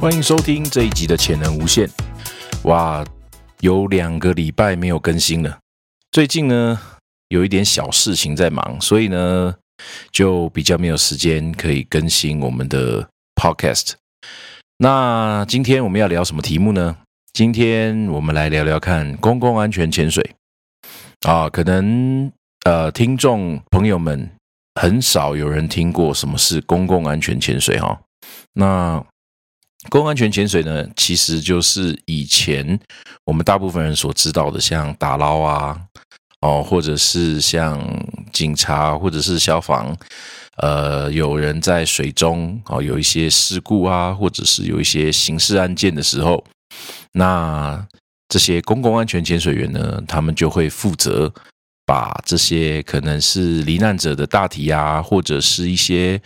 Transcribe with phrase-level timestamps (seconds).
[0.00, 1.90] 欢迎收听这一集的潜能无限。
[2.62, 3.04] 哇，
[3.58, 5.58] 有两个礼拜没有更新了。
[6.12, 6.80] 最近呢，
[7.30, 9.56] 有一点小事情在忙，所以呢，
[10.12, 13.94] 就比较没有时间可以更新我们的 Podcast。
[14.76, 16.96] 那今天我们要聊什么题目呢？
[17.32, 20.36] 今天我们来聊聊看公共安全潜水
[21.26, 21.50] 啊。
[21.50, 22.30] 可能
[22.64, 24.30] 呃，听众朋友们
[24.80, 28.00] 很少有人听过什么是公共安全潜水哈。
[28.52, 29.04] 那
[29.90, 32.78] 公共安全潜水呢，其实就是以前
[33.24, 35.80] 我们大部分人所知道的，像打捞啊，
[36.40, 37.80] 哦，或者是像
[38.32, 39.96] 警察或者是消防，
[40.56, 46.44] 呃，有人在水中哦有一些事故啊，或者是有一些刑事案件的时候，
[47.12, 47.86] 那
[48.28, 51.32] 这些公共安全潜水员呢，他们就会负责。
[51.88, 56.20] 把这些可能是罹难者的大体啊，或者是一些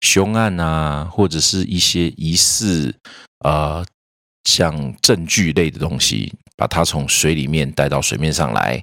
[0.00, 2.94] 凶案啊，或者是一些疑似
[3.40, 3.84] 呃
[4.44, 8.80] 像证据类的东西，把它从水里面带到水面上来，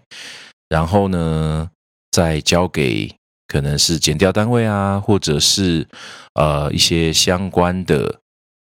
[0.67, 1.69] 然后呢，
[2.11, 3.09] 再交给
[3.47, 5.87] 可能是检调单位啊，或者是
[6.33, 8.13] 呃一些相关的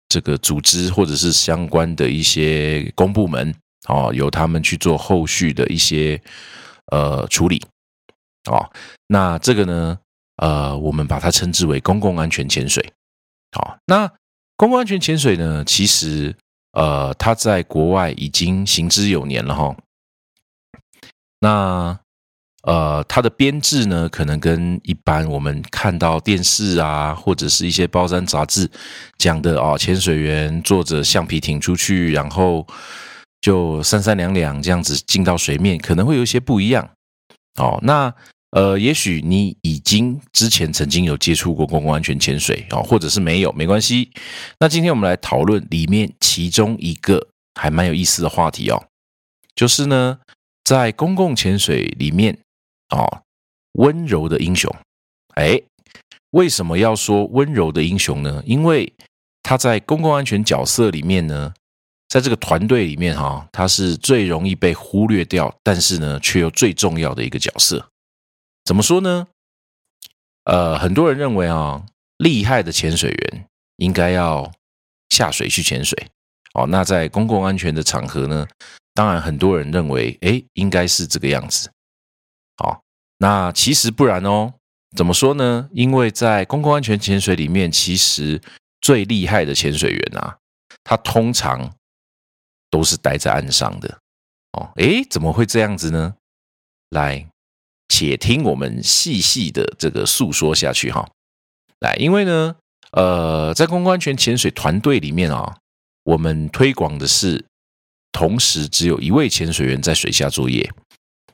[0.09, 3.53] 这个组织，或者是相关的一些公部门
[3.87, 6.19] 哦，由他们去做后续的一些。
[6.91, 7.65] 呃，处理，
[8.51, 8.69] 哦，
[9.07, 9.97] 那这个呢，
[10.35, 12.93] 呃，我们把它称之为公共安全潜水，
[13.53, 14.11] 好，那
[14.57, 16.35] 公共安全潜水呢，其实，
[16.73, 19.73] 呃，它在国外已经行之有年了哈，
[21.39, 21.97] 那，
[22.63, 28.69] 呃，它的编制呢，可能跟一般我们看到电视啊，或者是一些包山杂志
[29.17, 32.67] 讲的哦，潜水员坐着橡皮艇出去，然后。
[33.41, 36.87] 就三三两两这样子进到水面，可能会有一些不一样
[37.59, 37.79] 哦。
[37.81, 38.13] 那
[38.51, 44.11] 呃，也许你已经之前曾经有接触过公共安全潜水哦，或者是没有，没关系。
[44.59, 48.85] 那今天我们来讨论里面其中一个还蛮有意思的话题哦，
[49.55, 50.19] 就是呢，
[50.63, 52.37] 在公共潜水里面
[52.89, 53.23] 哦，
[53.79, 54.69] 温柔的英雄。
[55.35, 55.59] 哎，
[56.31, 58.43] 为什么要说温柔的英雄呢？
[58.45, 58.93] 因为
[59.41, 61.53] 他在公共安全角色里面呢。
[62.11, 67.87] 在这个团队里面，哈，他是最容易被忽略掉，但是呢，却又最重要的一个角色。
[68.65, 69.29] 怎么说呢？
[70.43, 71.85] 呃，很多人认为啊，
[72.17, 73.45] 厉害的潜水员
[73.77, 74.51] 应该要
[75.07, 76.07] 下水去潜水。
[76.53, 78.45] 哦，那在公共安全的场合呢，
[78.93, 81.71] 当然很多人认为，哎，应该是这个样子。
[82.57, 82.81] 好，
[83.19, 84.55] 那其实不然哦。
[84.97, 85.69] 怎么说呢？
[85.71, 88.41] 因为在公共安全潜水里面，其实
[88.81, 90.39] 最厉害的潜水员啊，
[90.83, 91.73] 他通常。
[92.71, 93.99] 都是待在岸上的
[94.53, 96.15] 哦，诶，怎么会这样子呢？
[96.89, 97.27] 来，
[97.89, 101.07] 且听我们细细的这个诉说下去哈。
[101.81, 102.55] 来，因为呢，
[102.93, 105.57] 呃，在公共安全潜水团队里面啊，
[106.03, 107.45] 我们推广的是
[108.11, 110.71] 同时只有一位潜水员在水下作业。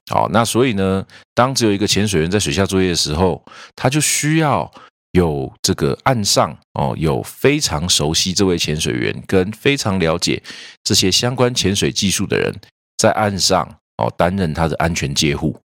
[0.10, 3.46] 好，那所以呢，当只有一个潜水员在水下作业的时候，
[3.76, 4.70] 他就需要。
[5.18, 10.42] 有这个岸上哦，有非常熟悉这位潜水员跟非常了解
[10.84, 12.54] 这些相关潜水技术的人，
[12.98, 13.68] 在岸上
[13.98, 15.60] 哦担任他的安全接护。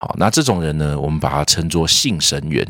[0.00, 2.64] 好，那这种人呢，我们把它称作信神员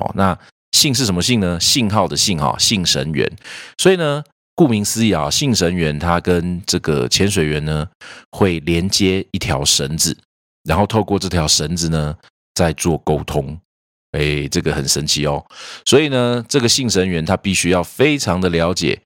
[0.00, 0.10] 哦。
[0.14, 0.36] 那
[0.72, 1.60] 信是什么信呢？
[1.60, 3.30] 信号的信哈，信神员。
[3.76, 4.24] 所以呢，
[4.54, 7.86] 顾名思义啊，信神员他跟这个潜水员呢
[8.30, 10.16] 会连接一条绳子，
[10.64, 12.16] 然后透过这条绳子呢
[12.54, 13.58] 在做沟通。
[14.12, 15.44] 哎，这个很神奇哦，
[15.84, 19.02] 所以呢，这个信神员他必须要非常的了解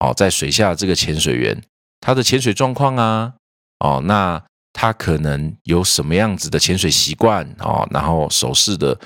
[0.00, 1.62] 哦，在水下这个潜水员
[2.00, 3.34] 他的潜水状况啊，
[3.78, 4.42] 哦，那
[4.74, 8.98] 他可能有什么样子的潜水习惯哦，然后手势的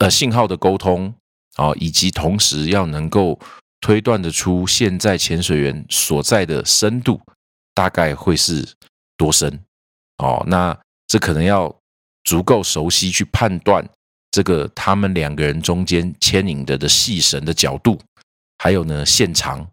[0.00, 1.14] 呃信号的沟通
[1.56, 3.38] 哦，以及同时要能够
[3.80, 7.18] 推断得出现在潜水员所在的深度
[7.74, 8.68] 大概会是
[9.16, 9.60] 多深
[10.18, 11.74] 哦，那这可能要
[12.24, 13.88] 足够熟悉去判断。
[14.30, 18.00] 这个他们两个人中间牵引的的细绳的角度，
[18.58, 19.66] 还有呢线长，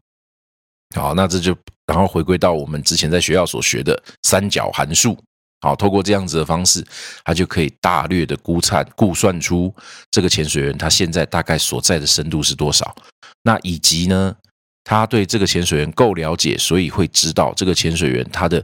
[0.96, 1.56] 好，那这就
[1.86, 5.18] 然后回归到我们之前在学校所学的三角函数
[5.62, 6.86] 好，透过这样子的方式，
[7.24, 9.74] 他就可以大略的估算估算出
[10.12, 12.96] 这个潜水员他现在大概所在的深度是多少。
[13.44, 14.36] 那以及呢，
[14.84, 18.64] 他对这个潜水员够了解，所以会知道这个潜水员他的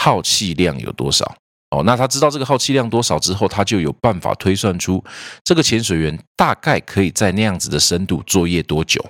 [0.00, 1.36] 耗气量有多少。
[1.78, 5.02] 哦，那他知道这个耗气量多少之后，他就有办法推算出
[5.44, 9.04] 这个潜水员大概可以在那样子的深度作业多久。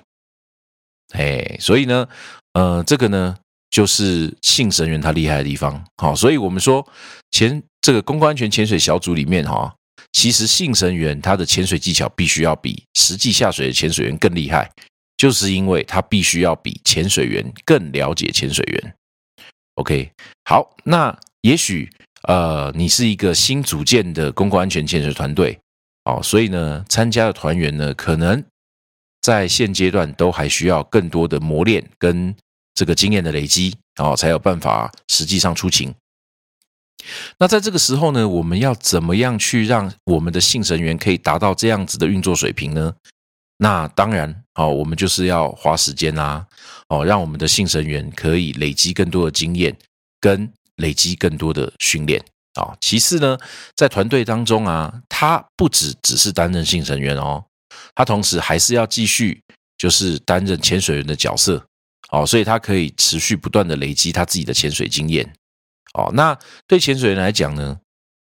[1.14, 2.08] 哎，所以呢，
[2.54, 3.36] 呃，这个呢。
[3.68, 6.86] 就是信神员他厉害的地方，好，所以我们说
[7.32, 9.74] 潜这个公共安全潜水小组里面哈，
[10.12, 14.70] 其实信神员他的潜水技巧必须要比实际下水的潜水员更厉害，
[15.18, 18.94] 就是因为他必须要比潜水员更了解潜水员。
[19.74, 20.10] OK，
[20.44, 21.90] 好，那也许
[22.26, 25.58] 呃，你是一个新组建的公共安全建设团队，
[26.04, 28.44] 哦，所以呢，参加的团员呢，可能
[29.20, 32.34] 在现阶段都还需要更多的磨练跟。
[32.78, 35.94] 这个经验的累积哦，才有办法实际上出勤。
[37.38, 42.92] 那在这个时候呢，我们要怎么样去让我们的信神员可以达到这样子的运作水平呢？
[43.56, 46.46] 那当然哦，我们就是要花时间啦，
[46.90, 49.74] 哦，让我们的信神员可以累积更多的经验，
[50.20, 50.46] 跟
[50.76, 52.24] 累积更多的训练
[52.54, 52.76] 啊。
[52.80, 53.38] 其次呢，
[53.74, 57.44] 在团队当中啊，他不只只是担任信成员哦，
[57.94, 59.42] 他同时还是要继续
[59.76, 61.64] 就是担任潜水员的角色。
[62.10, 65.28] 哦，所以他可以持续不断的累积他自己的潜水经验。
[65.94, 66.38] 哦，那
[66.68, 67.76] 对潜水员来讲呢，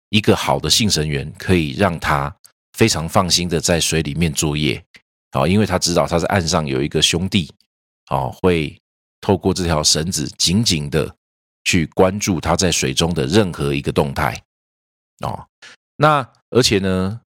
[0.08, 2.34] 一个好的信成员可以让他
[2.72, 4.82] 非常放心的在水里面作业。
[5.32, 7.52] 哦，因为他知道他在岸上有一个兄弟，
[8.08, 8.74] 哦，会
[9.20, 11.14] 透过这条绳子紧紧的
[11.64, 14.42] 去关注他在水中的任何一个动态。
[15.20, 15.46] 哦，
[15.96, 17.20] 那而且呢，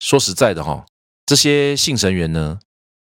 [0.00, 0.84] 说实在的哈，
[1.26, 2.58] 这些信神员呢。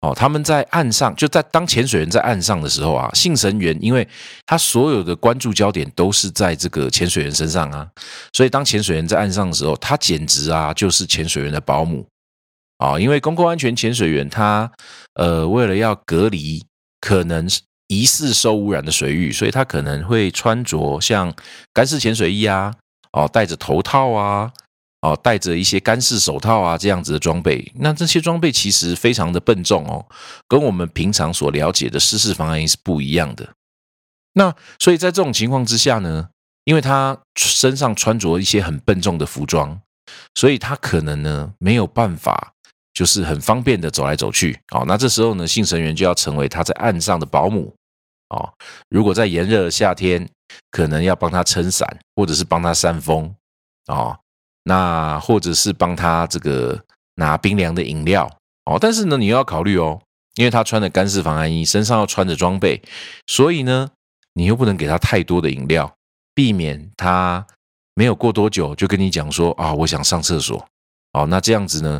[0.03, 4.07] 哦，他们在岸上，就在当潜水员在岸上的时候啊，信神员，因为
[4.47, 7.87] 他所有的关注焦点都是在这个潜水员身上啊，
[8.33, 12.03] 所以当潜水员在岸上的时候，他简直啊就是潜水员的保姆
[12.77, 12.99] 啊。
[12.99, 14.71] 因为公共安全潜水员他
[15.13, 16.65] 呃为了要隔离
[16.99, 17.47] 可能
[17.91, 21.33] 疑似受污染的水域，所以他可能会穿着像
[21.73, 22.73] 干式潜水衣啊，
[23.11, 24.51] 哦，戴着头套啊。
[25.01, 30.05] 哦，戴着一些干式手套啊，这样子的装备，那这些装备其实非常的笨重哦，
[30.47, 33.49] 跟我们平常所了解的湿式防寒衣是不一样的。
[34.33, 36.29] 那所以在这种情况之下呢，
[36.65, 39.81] 因为他身上穿着一些很笨重的服装，
[40.35, 42.53] 所以他可能呢没有办法，
[42.93, 44.59] 就是很方便的走来走去。
[44.69, 47.73] 哦，那这时候呢，信神员就要成为他在岸上的保姆。
[48.31, 48.51] 哦，
[48.89, 50.27] 如果在炎热的夏天，
[50.71, 53.33] 可能要帮他撑伞，或者是帮他扇风。
[53.87, 54.17] 哦。
[54.63, 56.79] 那或者是帮他这个
[57.15, 58.31] 拿冰凉的饮料
[58.65, 59.99] 哦，但是呢，你又要考虑哦，
[60.35, 62.79] 因为他穿的干式防寒衣，身上要穿着装备，
[63.25, 63.89] 所以呢，
[64.33, 65.91] 你又不能给他太多的饮料，
[66.35, 67.43] 避免他
[67.95, 70.63] 没有过多久就跟你讲说啊，我想上厕所
[71.13, 71.99] 哦，那这样子呢，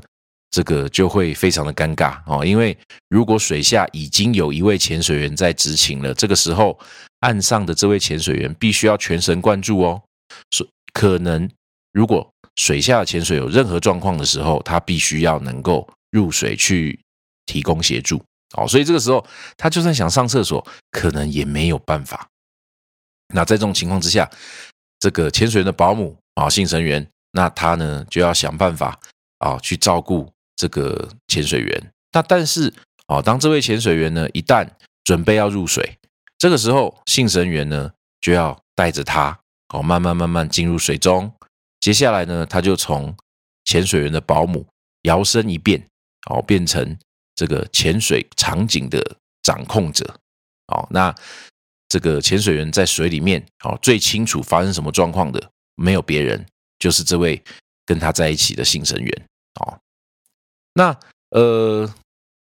[0.52, 2.78] 这个就会非常的尴尬哦，因为
[3.10, 6.78] 如果水下已经有一位潜水员在执勤了，这个时候
[7.22, 10.04] 岸上的这位潜水员必须要全神贯注哦，
[10.52, 11.50] 所可能
[11.92, 12.30] 如果。
[12.58, 17.00] 水下潜水有任何状况的时候，他必须要能够入水去
[17.46, 18.22] 提供协助
[18.58, 19.26] 哦，所以这个时候
[19.56, 22.28] 他就算想上厕所，可能也没有办法。
[23.34, 24.30] 那在这种情况之下，
[25.00, 29.00] 这个潜水员的保姆啊，信神员，那他呢就要想办法
[29.40, 30.30] 啊去照顾
[30.62, 31.92] 这个潜水员。
[32.12, 32.72] 那但是
[33.08, 34.68] 啊，当这位潜水员呢一旦
[35.04, 35.98] 准备要入水，
[36.38, 39.40] 这个时候信神员呢就要带着他
[39.74, 41.34] 哦，慢慢慢慢进入水中。
[41.80, 43.16] 接下来呢，他就从
[43.66, 44.68] 潜水员的保姆
[45.02, 45.84] 摇身一变，
[46.30, 46.96] 哦，变成
[47.34, 50.06] 这个潜水场景的掌控者，
[50.68, 51.16] 哦，那
[51.90, 56.46] 这个潜水员在水里面，哦，最清楚发生什么状况的，没有别人，
[56.78, 57.42] 就是这位
[57.84, 59.26] 跟他在一起的信神员，
[59.60, 59.80] 哦，
[60.74, 60.98] 那
[61.32, 61.94] 呃，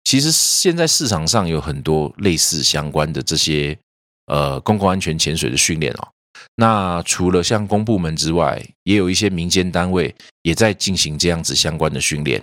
[0.04, 3.78] 其实现在市场上有很多类似相关的这些
[4.26, 6.08] 呃公共安全潜水的训练哦。
[6.56, 12.42] 那除了像公部门之外，也有一些民间单位也在进行这样子相关的训练。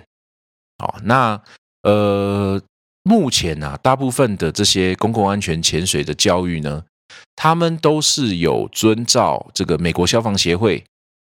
[0.78, 1.40] 好，那
[1.82, 2.60] 呃，
[3.04, 6.84] 目前呢，大部分的这些公共安全潜水的教育呢，
[7.36, 10.84] 他们都是有遵照这个美国消防协会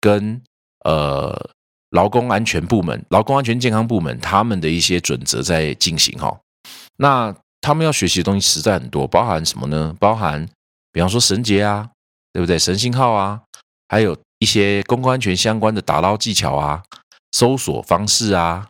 [0.02, 0.42] 跟
[0.84, 1.50] 呃
[1.92, 6.40] 劳工安全部门、劳工安全健康部门他们的一些准则在进行哈。
[6.98, 9.96] 那他们要学习的东西实在很多，包含什么呢？
[10.00, 10.48] 包含
[10.92, 11.90] 比方说绳结啊。
[12.32, 12.60] 对不对？
[12.60, 13.42] 神信号啊，
[13.88, 16.84] 还有一些公共安全相关的打捞技巧啊，
[17.32, 18.70] 搜索方式啊，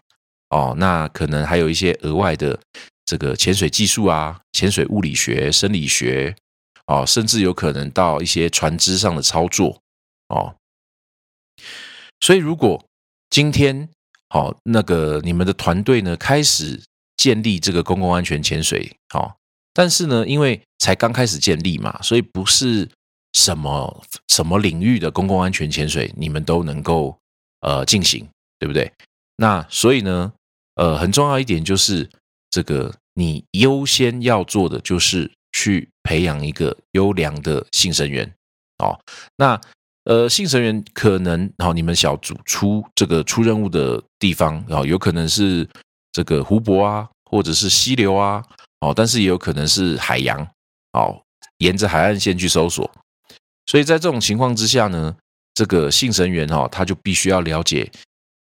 [0.50, 2.58] 哦，那可能还有一些额外的
[3.06, 6.34] 这个潜水技术啊，潜水物理学、生理学，
[6.88, 9.78] 哦，甚至有可能到一些船只上的操作，
[10.30, 10.56] 哦，
[12.22, 12.82] 所以如果
[13.30, 13.88] 今天
[14.30, 16.82] 好那个你们的团队呢开始
[17.18, 19.36] 建立这个公共安全潜水，好，
[19.74, 22.90] 但是呢，因为才刚开始建立嘛，所以不是
[23.34, 27.18] 什么什么领域的公共安全潜水你们都能够
[27.62, 28.92] 呃进行，对不对？
[29.38, 30.34] 那所以呢，
[30.76, 32.10] 呃，很重要一点就是
[32.50, 38.34] 这个你优先要做的就是去培养一个优良的性生员
[38.78, 39.00] 哦。
[39.38, 39.60] 那
[40.10, 45.70] 呃，信神员可能好，你们小组出这个出任务的地方啊，有可能是
[46.12, 48.44] 这个湖泊啊，或者是溪流啊，
[48.80, 50.42] 哦，但是也有可能是海洋，
[50.94, 51.22] 哦，
[51.60, 52.90] 沿着海岸线去搜索。
[53.68, 55.16] 所以在这种情况之下呢，
[55.54, 57.88] 这个信神员哦，他就必须要了解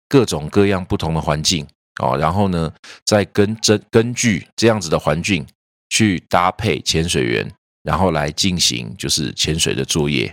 [0.09, 1.67] 各种各样不同的环境
[2.01, 2.73] 哦，然后呢，
[3.05, 5.45] 再根根根据这样子的环境
[5.89, 10.33] 去搭配潜水员，然后来进行就是潜水的作业。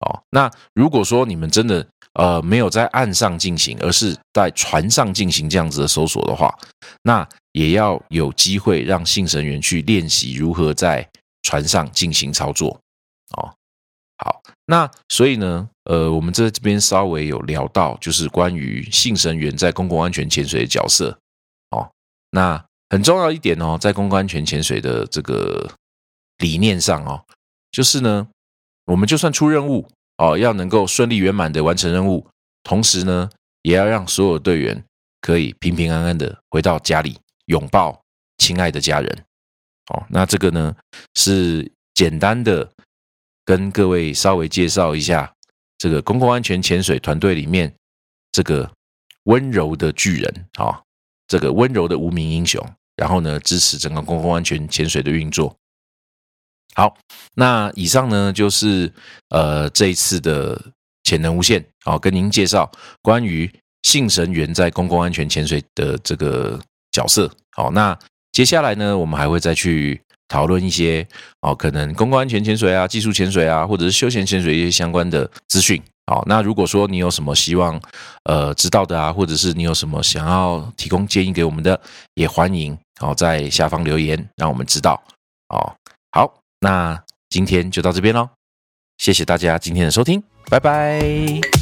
[0.00, 6.56] 哦，那如果说你们真的呃没有在岸上进行，而是在船上进行这样子的搜索的话，
[7.02, 11.06] 那也要有机会让信神员去练习如何在
[11.42, 12.80] 船上进行操作。
[13.36, 13.52] 哦，
[14.16, 21.18] 好，那所以呢，呃，我们在这边稍微有聊到，就是关于信神员在公共安全潜水的角色。
[21.72, 21.90] 哦，
[22.30, 25.70] 那很重要一点哦，在公共安全潜水的这个
[26.38, 27.22] 理念上哦，
[27.70, 28.26] 就是呢。
[28.90, 32.26] 我们就算出任务哦，要能够顺利圆满的完成任务，
[32.64, 33.30] 同时呢，
[33.62, 34.84] 也要让所有队员
[35.20, 37.16] 可以平平安安的回到家里，
[37.46, 38.02] 拥抱
[38.38, 39.24] 亲爱的家人。
[39.94, 40.74] 哦，那这个呢
[41.14, 42.68] 是简单的
[43.44, 45.32] 跟各位稍微介绍一下
[45.78, 47.72] 这个公共安全潜水团队里面
[48.32, 48.68] 这个
[49.24, 50.82] 温柔的巨人啊，
[51.28, 52.60] 这个温柔的无名英雄，
[52.96, 55.56] 然后呢支持整个公共安全潜水的运作。
[56.74, 56.94] 好，
[57.34, 58.92] 那以上呢就是
[59.30, 60.60] 呃这一次的
[61.02, 62.70] 潜能无限，好跟您介绍
[63.02, 63.50] 关于
[63.82, 66.58] 信神员在公共安全潜水的这个
[66.92, 67.30] 角色。
[67.56, 67.98] 好，那
[68.32, 71.06] 接下来呢，我们还会再去讨论一些
[71.40, 75.82] 哦，可能公共安全潜水啊、技术潜水啊，或者是休闲潜水一些相关的资讯。
[76.06, 77.80] 好，那如果说你有什么希望
[78.24, 81.78] 呃知道的啊，或者是你有什么想要提供建议给我们的，
[82.14, 85.02] 也欢迎好在下方留言，让我们知道。
[85.48, 85.74] 哦，
[86.12, 86.39] 好。
[86.60, 88.28] 那今天就到这边喽，
[88.98, 91.59] 谢谢大家今天的收听，拜拜。